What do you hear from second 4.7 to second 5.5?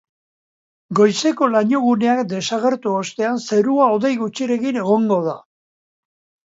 egongo da.